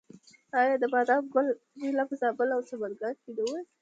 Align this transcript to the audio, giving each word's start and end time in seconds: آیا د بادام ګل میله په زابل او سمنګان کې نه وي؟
آیا 0.59 0.75
د 0.79 0.85
بادام 0.93 1.23
ګل 1.33 1.47
میله 1.79 2.03
په 2.09 2.15
زابل 2.21 2.49
او 2.55 2.61
سمنګان 2.69 3.15
کې 3.21 3.31
نه 3.37 3.43
وي؟ 3.49 3.61